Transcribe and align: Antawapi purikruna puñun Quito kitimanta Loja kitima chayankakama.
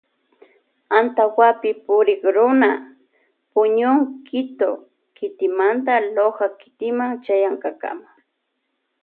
Antawapi 0.99 1.69
purikruna 1.85 2.69
puñun 3.51 3.97
Quito 4.27 4.71
kitimanta 5.17 5.93
Loja 6.15 6.47
kitima 6.59 7.05
chayankakama. 7.23 8.09